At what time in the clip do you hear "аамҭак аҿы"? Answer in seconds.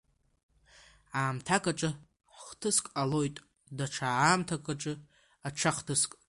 1.19-1.89, 4.25-4.93